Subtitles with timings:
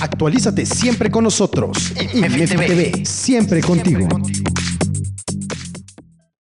[0.00, 1.92] Actualízate siempre con nosotros.
[1.94, 4.06] TV, siempre contigo.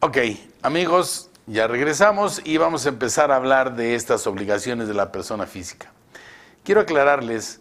[0.00, 0.18] Ok,
[0.62, 5.46] amigos, ya regresamos y vamos a empezar a hablar de estas obligaciones de la persona
[5.46, 5.92] física.
[6.62, 7.60] Quiero aclararles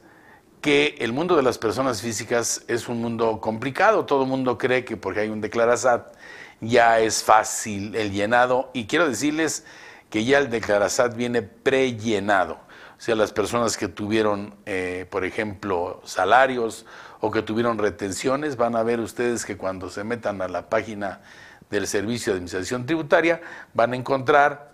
[0.62, 4.06] que el mundo de las personas físicas es un mundo complicado.
[4.06, 6.14] Todo el mundo cree que porque hay un declarasat
[6.60, 9.64] ya es fácil el llenado y quiero decirles
[10.10, 12.60] que ya el declarasat viene prellenado.
[12.98, 16.86] O sea, las personas que tuvieron, eh, por ejemplo, salarios
[17.20, 21.22] o que tuvieron retenciones, van a ver ustedes que cuando se metan a la página
[21.70, 23.42] del Servicio de Administración Tributaria,
[23.74, 24.72] van a encontrar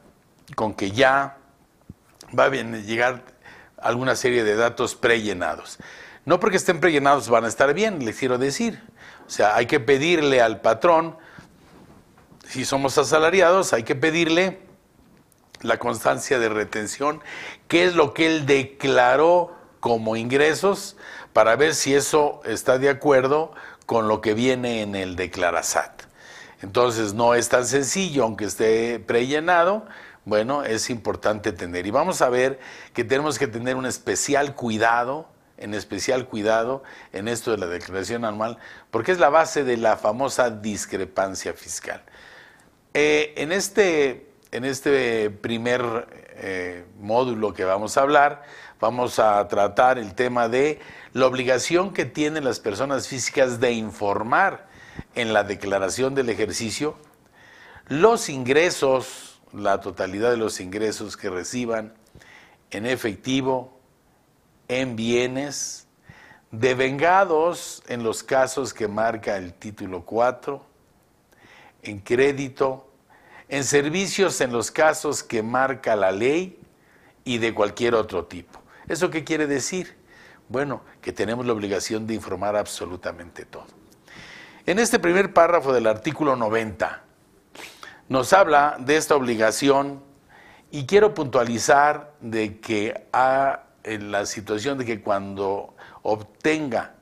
[0.56, 1.38] con que ya
[2.38, 3.24] va a llegar
[3.78, 5.80] alguna serie de datos prellenados.
[6.26, 8.82] No porque estén prellenados van a estar bien, les quiero decir.
[9.28, 11.18] O sea, hay que pedirle al patrón,
[12.48, 14.62] si somos asalariados, hay que pedirle
[15.64, 17.22] la constancia de retención,
[17.68, 20.96] qué es lo que él declaró como ingresos,
[21.34, 23.54] para ver si eso está de acuerdo
[23.86, 26.04] con lo que viene en el declarasat.
[26.62, 29.86] Entonces no es tan sencillo, aunque esté prellenado,
[30.26, 31.86] bueno, es importante tener.
[31.86, 32.60] Y vamos a ver
[32.94, 35.28] que tenemos que tener un especial cuidado,
[35.58, 38.58] en especial cuidado en esto de la declaración anual,
[38.92, 42.02] porque es la base de la famosa discrepancia fiscal.
[42.94, 48.44] Eh, en, este, en este primer eh, módulo que vamos a hablar,
[48.80, 50.80] vamos a tratar el tema de
[51.12, 54.68] la obligación que tienen las personas físicas de informar
[55.16, 56.96] en la declaración del ejercicio
[57.88, 61.94] los ingresos la totalidad de los ingresos que reciban
[62.72, 63.80] en efectivo,
[64.68, 65.88] en bienes,
[66.52, 70.66] devengados en los casos que marca el título 4,
[71.84, 72.90] en crédito,
[73.50, 76.60] en servicios en los casos que marca la ley
[77.24, 78.62] y de cualquier otro tipo.
[78.88, 79.96] ¿Eso qué quiere decir?
[80.50, 83.68] Bueno, que tenemos la obligación de informar absolutamente todo.
[84.66, 87.02] En este primer párrafo del artículo 90,
[88.10, 90.04] nos habla de esta obligación
[90.72, 93.08] y quiero puntualizar de que
[93.84, 96.96] en la situación de que cuando obtenga,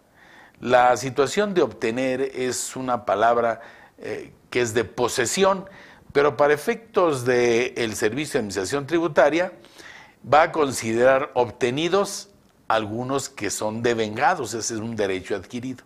[0.59, 3.61] la situación de obtener es una palabra
[3.97, 5.65] eh, que es de posesión,
[6.13, 9.53] pero para efectos del Servicio de Administración Tributaria
[10.31, 12.29] va a considerar obtenidos
[12.67, 15.83] algunos que son devengados, ese es un derecho adquirido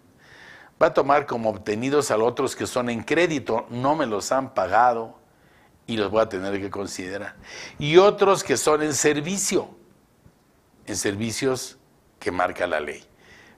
[0.82, 4.32] va a tomar como obtenidos a los otros que son en crédito, no me los
[4.32, 5.18] han pagado
[5.88, 7.36] y los voy a tener que considerar.
[7.80, 9.70] Y otros que son en servicio,
[10.86, 11.78] en servicios
[12.20, 13.04] que marca la ley.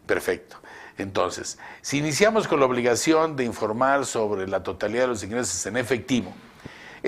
[0.05, 0.57] Perfecto.
[0.97, 5.77] Entonces, si iniciamos con la obligación de informar sobre la totalidad de los ingresos en
[5.77, 6.33] efectivo,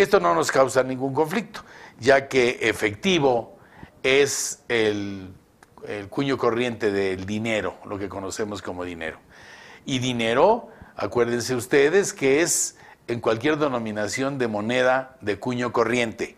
[0.01, 1.61] esto no nos causa ningún conflicto,
[1.99, 3.57] ya que efectivo
[4.01, 5.33] es el,
[6.09, 9.17] cuño corriente del dinero, lo que conocemos como dinero.
[9.85, 12.77] Y dinero, acuérdense ustedes que es
[13.07, 16.37] en cualquier denominación de moneda de cuño corriente.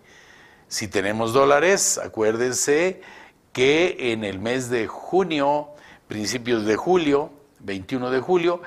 [0.67, 3.01] Si tenemos dólares, acuérdense
[3.51, 5.69] que en el mes de junio,
[6.07, 8.61] principios de julio, 21 de julio,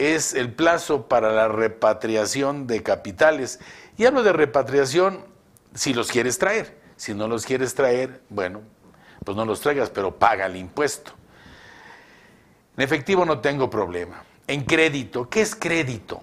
[0.00, 3.60] es el plazo para la repatriación de capitales.
[3.98, 5.26] Y hablo de repatriación
[5.74, 6.80] si los quieres traer.
[6.96, 8.62] Si no los quieres traer, bueno,
[9.24, 11.12] pues no los traigas, pero paga el impuesto.
[12.76, 14.24] En efectivo no tengo problema.
[14.46, 16.22] En crédito, ¿qué es crédito?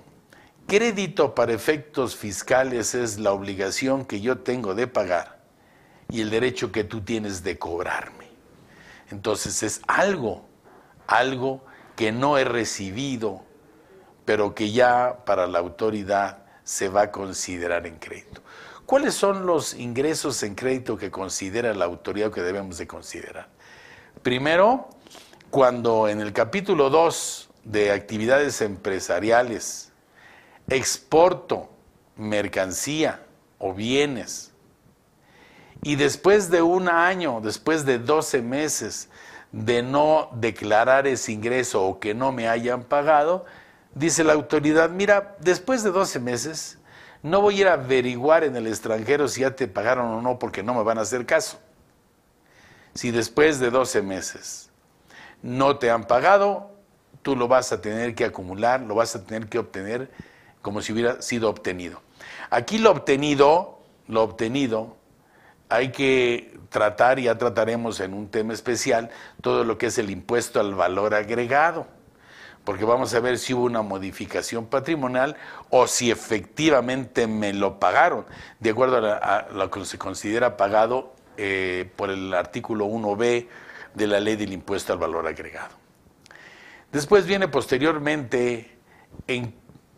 [0.68, 5.40] Crédito para efectos fiscales es la obligación que yo tengo de pagar
[6.10, 8.28] y el derecho que tú tienes de cobrarme.
[9.12, 10.46] Entonces es algo,
[11.08, 11.64] algo
[11.96, 13.47] que no he recibido,
[14.28, 18.42] pero que ya para la autoridad se va a considerar en crédito.
[18.86, 23.48] ¿Cuáles son los ingresos en crédito que considera la autoridad que debemos de considerar?
[24.24, 24.90] Primero,
[25.50, 29.94] cuando en el capítulo 2 de actividades empresariales
[30.68, 31.70] exporto
[32.18, 33.22] mercancía
[33.60, 34.52] o bienes
[35.84, 39.08] y después de un año, después de 12 meses
[39.54, 43.46] de no declarar ese ingreso o que no me hayan pagado,
[43.98, 46.78] dice la autoridad, mira, después de 12 meses
[47.24, 50.40] no voy a ir a averiguar en el extranjero si ya te pagaron o no
[50.40, 51.60] porque no me van a hacer caso.
[52.94, 54.70] Si después de 12 meses
[55.42, 56.72] no te han pagado,
[57.22, 60.10] tú lo vas a tener que acumular, lo vas a tener que obtener
[60.62, 62.02] como si hubiera sido obtenido.
[62.50, 64.96] Aquí lo obtenido, lo obtenido,
[65.70, 69.10] hay que tratar, ya trataremos en un tema especial,
[69.42, 71.88] todo lo que es el impuesto al valor agregado,
[72.68, 75.38] porque vamos a ver si hubo una modificación patrimonial
[75.70, 78.26] o si efectivamente me lo pagaron,
[78.60, 83.48] de acuerdo a, lo que se considera pagado eh, por el artículo 1b
[83.94, 85.76] de la ley del impuesto al valor agregado.
[86.92, 88.76] Después viene posteriormente
[89.28, 89.54] en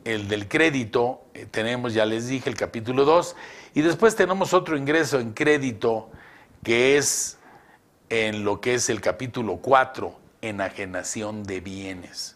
[0.05, 3.35] el del crédito, eh, tenemos, ya les dije, el capítulo 2,
[3.73, 6.11] y después tenemos otro ingreso en crédito
[6.63, 7.39] que es
[8.09, 12.35] en lo que es el capítulo 4, enajenación de bienes.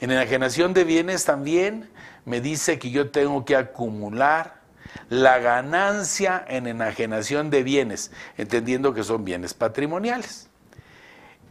[0.00, 1.90] En enajenación de bienes también
[2.24, 4.62] me dice que yo tengo que acumular
[5.08, 10.48] la ganancia en enajenación de bienes, entendiendo que son bienes patrimoniales.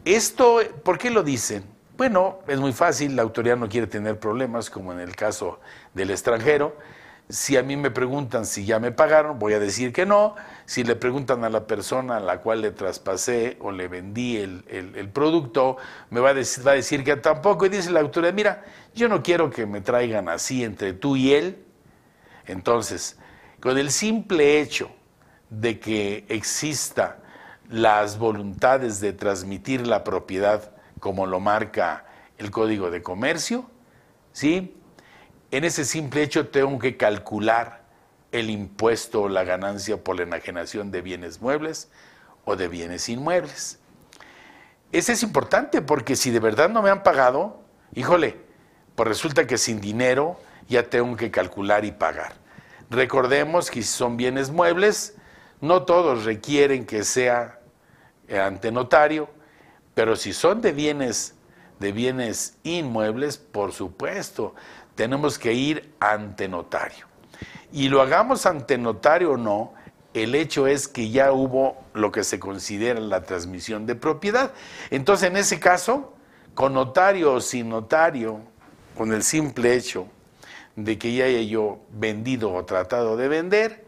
[0.05, 1.63] Esto, ¿por qué lo dicen?
[1.95, 5.59] Bueno, es muy fácil, la autoridad no quiere tener problemas, como en el caso
[5.93, 6.75] del extranjero.
[7.29, 10.35] Si a mí me preguntan si ya me pagaron, voy a decir que no.
[10.65, 15.09] Si le preguntan a la persona a la cual le traspasé o le vendí el,
[15.13, 15.77] producto,
[16.09, 17.65] me va a, decir, va a decir que tampoco.
[17.65, 21.33] Y dice la autoridad, mira, yo no quiero que me traigan así entre tú y
[21.33, 21.63] él.
[22.45, 23.17] Entonces,
[23.59, 24.91] con el simple hecho
[25.49, 27.19] de que exista
[27.69, 32.05] las voluntades de transmitir la propiedad como lo marca
[32.37, 33.65] el Código de Comercio,
[34.31, 34.75] ¿sí?
[35.53, 37.83] En ese simple hecho tengo que calcular
[38.31, 41.91] el impuesto o la ganancia por la enajenación de bienes muebles
[42.43, 43.77] o de bienes inmuebles.
[44.91, 47.61] Ese es importante porque si de verdad no me han pagado,
[47.93, 48.35] híjole,
[48.95, 52.33] pues resulta que sin dinero ya tengo que calcular y pagar.
[52.89, 55.13] Recordemos que si son bienes muebles,
[55.61, 57.59] no todos requieren que sea
[58.27, 59.29] ante notario,
[59.93, 61.35] pero si son de bienes,
[61.79, 64.55] de bienes inmuebles, por supuesto,
[64.95, 67.07] tenemos que ir ante notario.
[67.71, 69.73] Y lo hagamos ante notario o no,
[70.13, 74.53] el hecho es que ya hubo lo que se considera la transmisión de propiedad.
[74.91, 76.13] Entonces, en ese caso,
[76.53, 78.39] con notario o sin notario,
[78.95, 80.07] con el simple hecho
[80.75, 83.85] de que ya haya yo vendido o tratado de vender,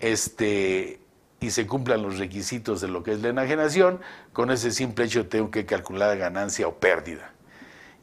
[0.00, 1.00] este,
[1.40, 4.00] y se cumplan los requisitos de lo que es la enajenación,
[4.32, 7.32] con ese simple hecho tengo que calcular ganancia o pérdida.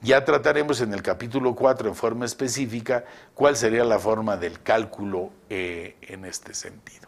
[0.03, 5.31] Ya trataremos en el capítulo 4 en forma específica cuál sería la forma del cálculo
[5.49, 7.07] eh, en este sentido.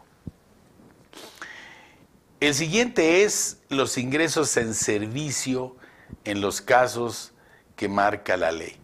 [2.40, 5.76] El siguiente es los ingresos en servicio
[6.24, 7.34] en los casos
[7.76, 8.78] que marca la ley.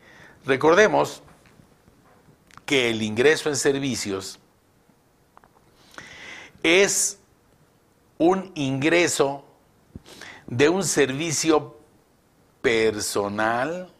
[0.45, 1.23] Recordemos
[2.67, 4.39] que el ingreso en servicios
[6.63, 7.19] es
[8.19, 9.43] un ingreso
[10.47, 11.79] de un servicio
[12.61, 13.91] personal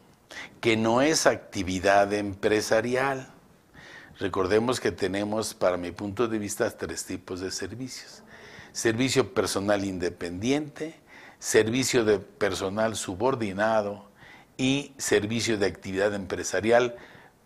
[0.61, 3.27] que no es actividad empresarial.
[4.19, 8.23] Recordemos que tenemos, para mi punto de vista, tres tipos de servicios.
[8.71, 10.95] Servicio personal independiente,
[11.39, 14.09] servicio de personal subordinado
[14.57, 16.95] y servicio de actividad empresarial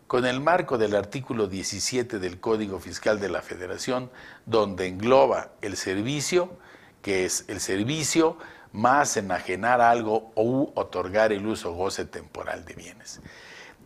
[0.08, 4.10] con el marco del artículo 17 del Código Fiscal de la Federación,
[4.46, 6.58] donde engloba el servicio,
[7.02, 8.38] que es el servicio
[8.78, 13.20] más enajenar algo o otorgar el uso o goce temporal de bienes.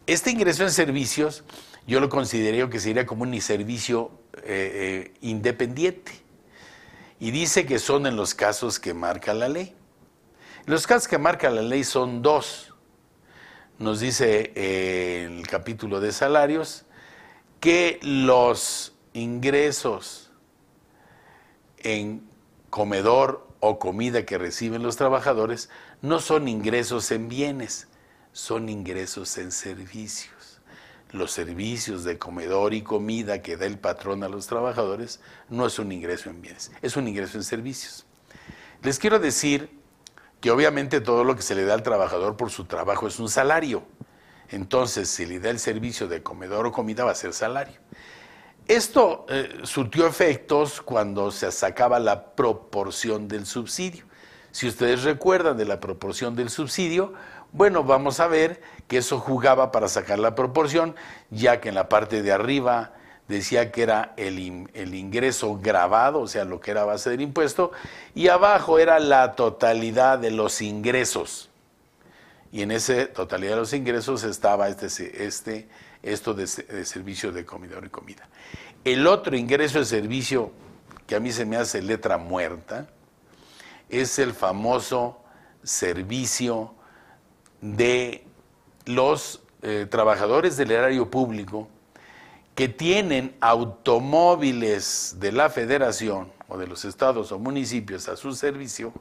[0.05, 1.45] Este ingreso en servicios
[1.88, 6.11] yo lo considero que sería como un servicio eh, eh, independiente.
[7.19, 9.75] Y dice que son en los casos que marca la ley.
[10.65, 12.73] Los casos que marca la ley son dos.
[13.79, 16.85] Nos dice eh, el capítulo de salarios
[17.59, 20.31] que los ingresos
[21.77, 22.27] en
[22.69, 25.69] comedor o comida que reciben los trabajadores
[26.01, 27.88] no son ingresos en bienes,
[28.33, 30.59] son ingresos en servicios.
[31.12, 35.77] Los servicios de comedor y comida que da el patrón a los trabajadores no es
[35.77, 38.05] un ingreso en bienes, es un ingreso en servicios.
[38.81, 39.69] Les quiero decir
[40.39, 43.29] que obviamente todo lo que se le da al trabajador por su trabajo es un
[43.29, 43.83] salario.
[44.50, 47.79] Entonces, si le da el servicio de comedor o comida, va a ser salario.
[48.68, 54.06] Esto eh, surtió efectos cuando se sacaba la proporción del subsidio.
[54.51, 57.13] Si ustedes recuerdan de la proporción del subsidio,
[57.53, 60.96] bueno, vamos a ver que eso jugaba para sacar la proporción,
[61.30, 62.94] ya que en la parte de arriba
[63.27, 67.72] decía que era el, ingreso grabado, o sea, lo que era base del impuesto,
[68.13, 71.50] y abajo era la totalidad de los ingresos.
[72.51, 75.70] Y en esa totalidad de los ingresos estaba este, este
[76.03, 78.27] esto de, servicio de comedor y comida.
[78.84, 80.51] El otro ingreso de servicio
[81.08, 82.88] que a mí se me hace letra muerta
[83.89, 85.22] es el famoso
[85.63, 86.74] servicio
[87.62, 88.25] de
[88.86, 91.67] los eh, trabajadores del erario público
[92.55, 98.91] que tienen automóviles de la federación o de los estados o municipios a su servicio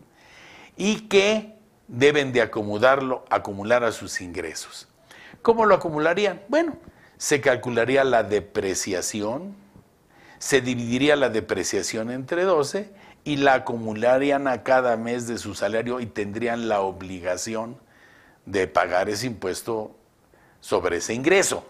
[0.77, 1.57] y que
[1.89, 4.90] deben de acomodarlo, acumular a sus ingresos.
[5.43, 6.43] ¿Cómo lo acumularían?
[6.49, 6.77] Bueno,
[7.17, 9.55] se calcularía la depreciación,
[10.39, 12.93] se dividiría la depreciación entre 12
[13.25, 17.79] y la acumularían a cada mes de su salario y tendrían la obligación
[18.45, 19.97] de pagar ese impuesto
[20.61, 21.65] sobre ese ingreso.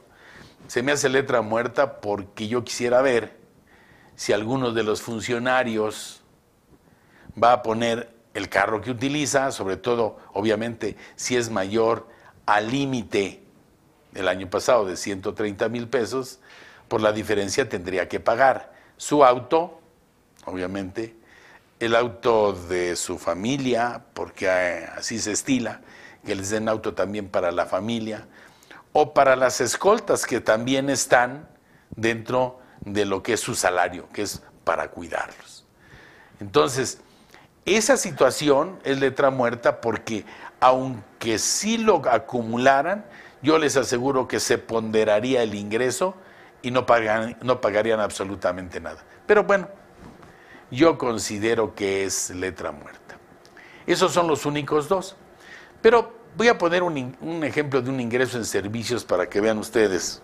[0.66, 3.36] Se me hace letra muerta porque yo quisiera ver
[4.16, 6.22] si alguno de los funcionarios
[7.40, 12.08] va a poner el carro que utiliza, sobre todo, obviamente, si es mayor
[12.46, 13.44] al límite
[14.12, 16.40] del año pasado de 130 mil pesos,
[16.88, 19.80] por la diferencia tendría que pagar su auto,
[20.44, 21.16] obviamente,
[21.78, 25.80] el auto de su familia, porque eh, así se estila,
[26.24, 28.26] que les den auto también para la familia,
[28.92, 31.48] o para las escoltas que también están
[31.96, 35.64] dentro de lo que es su salario, que es para cuidarlos.
[36.40, 36.98] Entonces,
[37.64, 40.24] esa situación es letra muerta porque
[40.60, 43.04] aunque sí lo acumularan,
[43.42, 46.14] yo les aseguro que se ponderaría el ingreso
[46.62, 46.86] y no,
[47.42, 49.02] no pagarían absolutamente nada.
[49.26, 49.68] Pero bueno,
[50.70, 53.16] yo considero que es letra muerta.
[53.86, 55.16] Esos son los únicos dos.
[55.80, 59.58] Pero voy a poner un, un ejemplo de un ingreso en servicios para que vean
[59.58, 60.22] ustedes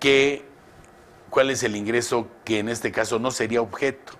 [0.00, 0.44] que,
[1.28, 4.14] cuál es el ingreso que en este caso no sería objeto.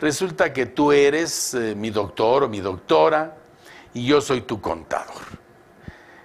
[0.00, 3.36] Resulta que tú eres eh, mi doctor o mi doctora
[3.94, 5.41] y yo soy tu contador.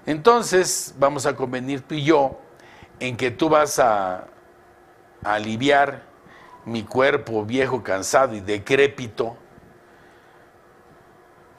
[0.08, 2.40] Entonces vamos a convenir tú y yo
[3.00, 4.26] en que tú vas a
[5.24, 6.02] aliviar
[6.66, 9.36] mi cuerpo viejo, cansado y decrépito,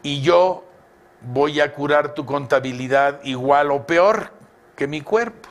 [0.03, 0.65] y yo
[1.21, 4.33] voy a curar tu contabilidad igual o peor
[4.75, 5.51] que mi cuerpo.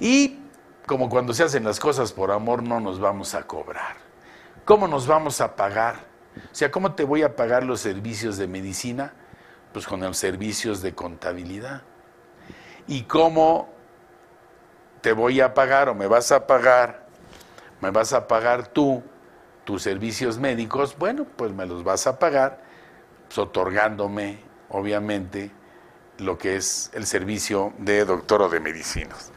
[0.00, 0.40] Y
[0.86, 3.96] como cuando se hacen las cosas por amor, no nos vamos a cobrar.
[4.64, 5.96] ¿Cómo nos vamos a pagar?
[6.36, 9.12] O sea, ¿cómo te voy a pagar los servicios de medicina?
[9.74, 11.82] Pues con los servicios de contabilidad.
[12.88, 13.68] ¿Y cómo
[15.02, 17.04] te voy a pagar o me vas a pagar
[17.84, 19.02] me vas a pagar tú
[19.64, 22.62] tus servicios médicos, bueno, pues me los vas a pagar
[23.26, 24.38] pues, otorgándome,
[24.70, 25.50] obviamente,
[26.16, 29.32] lo que es el servicio de doctor o de medicinas.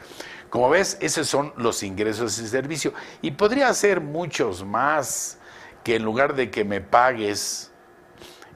[0.48, 2.94] Como ves, esos son los ingresos de servicio.
[3.20, 5.36] Y podría ser muchos más
[5.84, 7.70] que en lugar de que me pagues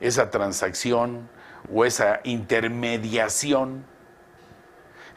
[0.00, 1.28] esa transacción
[1.70, 3.84] o esa intermediación,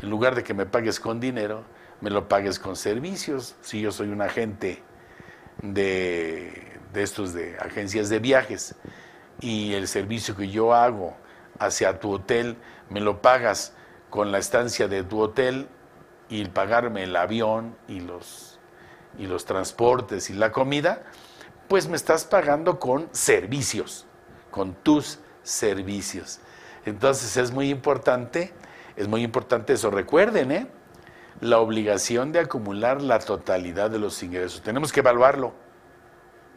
[0.01, 1.63] en lugar de que me pagues con dinero,
[2.01, 3.55] me lo pagues con servicios.
[3.61, 4.83] Si yo soy un agente
[5.61, 8.75] de, de estos de agencias de viajes
[9.39, 11.15] y el servicio que yo hago
[11.59, 12.57] hacia tu hotel
[12.89, 13.73] me lo pagas
[14.09, 15.67] con la estancia de tu hotel
[16.29, 18.59] y pagarme el avión y los,
[19.17, 21.03] y los transportes y la comida,
[21.67, 24.05] pues me estás pagando con servicios,
[24.51, 26.39] con tus servicios.
[26.85, 28.53] Entonces es muy importante,
[28.97, 29.89] es muy importante eso.
[29.89, 30.67] Recuerden, ¿eh?
[31.39, 34.61] la obligación de acumular la totalidad de los ingresos.
[34.61, 35.53] Tenemos que evaluarlo,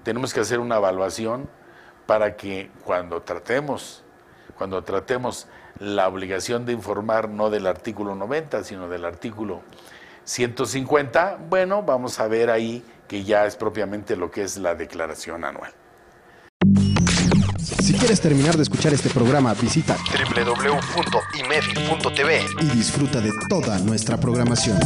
[0.03, 1.49] tenemos que hacer una evaluación
[2.07, 4.03] para que cuando tratemos,
[4.57, 5.47] cuando tratemos
[5.79, 9.63] la obligación de informar no del artículo 90, sino del artículo
[10.25, 15.45] 150, bueno, vamos a ver ahí que ya es propiamente lo que es la declaración
[15.45, 15.73] anual.
[18.09, 19.95] Si quieres terminar de escuchar este programa, visita
[20.35, 21.27] www.imedi.tv
[22.59, 24.79] y disfruta de toda nuestra programación.